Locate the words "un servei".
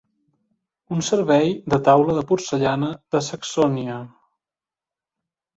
0.95-1.51